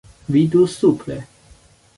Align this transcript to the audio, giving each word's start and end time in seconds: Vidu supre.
Vidu 0.35 0.63
supre. 0.77 1.19